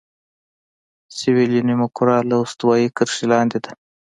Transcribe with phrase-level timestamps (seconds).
[1.17, 3.71] سویلي نیمهکره له استوایي کرښې لاندې ده.